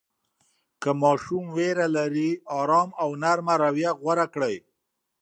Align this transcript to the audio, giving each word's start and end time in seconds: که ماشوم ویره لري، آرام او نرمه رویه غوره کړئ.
که 0.81 0.89
ماشوم 1.01 1.45
ویره 1.55 1.87
لري، 1.97 2.29
آرام 2.59 2.89
او 3.01 3.09
نرمه 3.23 3.55
رویه 3.63 3.91
غوره 4.01 4.25
کړئ. 4.33 4.55